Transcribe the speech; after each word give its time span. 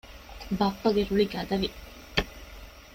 ބައްޕަގެ 0.59 1.01
ރުޅި 1.09 1.25
ގަދަވި 1.33 1.69